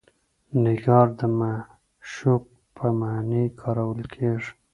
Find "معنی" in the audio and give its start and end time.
2.99-3.43